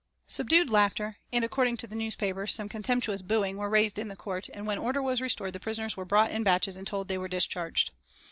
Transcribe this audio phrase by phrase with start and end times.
[0.25, 4.49] Subdued laughter and, according to the newspapers, some contemptuous booing were raised in the court,
[4.51, 7.13] and when order was restored the prisoners were brought in in batches and told that
[7.13, 7.91] they were discharged.